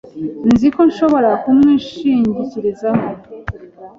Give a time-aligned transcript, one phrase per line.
[0.51, 3.05] Nzi ko ushobora kumwishingikirizaho.